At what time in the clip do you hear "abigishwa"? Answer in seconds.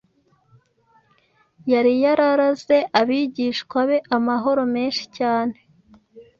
2.99-3.79